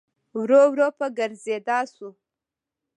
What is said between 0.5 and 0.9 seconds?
ورو